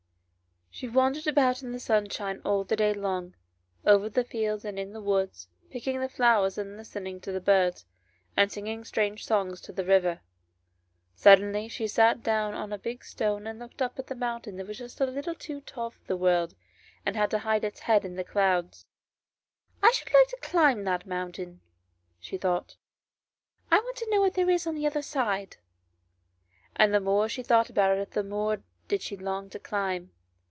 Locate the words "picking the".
5.69-6.09